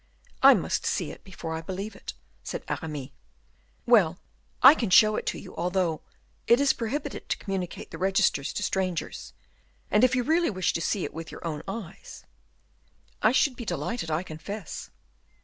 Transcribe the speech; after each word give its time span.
"I 0.41 0.55
must 0.55 0.83
see 0.87 1.11
it 1.11 1.23
before 1.23 1.53
I 1.53 1.61
believe 1.61 1.95
it," 1.95 2.13
said 2.43 2.63
Aramis. 2.67 3.09
"Well, 3.85 4.17
I 4.63 4.73
can 4.73 4.89
show 4.89 5.15
it 5.15 5.27
to 5.27 5.37
you, 5.37 5.55
although 5.55 6.01
it 6.47 6.59
is 6.59 6.73
prohibited 6.73 7.29
to 7.29 7.37
communicate 7.37 7.91
the 7.91 7.99
registers 7.99 8.51
to 8.53 8.63
strangers; 8.63 9.33
and 9.91 10.03
if 10.03 10.15
you 10.15 10.23
really 10.23 10.49
wish 10.49 10.73
to 10.73 10.81
see 10.81 11.03
it 11.05 11.13
with 11.13 11.31
your 11.31 11.45
own 11.45 11.61
eyes" 11.67 12.25
"I 13.21 13.31
should 13.31 13.55
be 13.55 13.63
delighted, 13.63 14.09
I 14.09 14.23
confess." 14.23 14.89